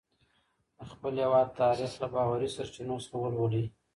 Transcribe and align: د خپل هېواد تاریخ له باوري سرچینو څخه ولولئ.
د 0.77 0.79
خپل 0.91 1.13
هېواد 1.23 1.47
تاریخ 1.61 1.91
له 2.01 2.07
باوري 2.13 2.49
سرچینو 2.55 2.95
څخه 3.03 3.17
ولولئ. 3.19 3.65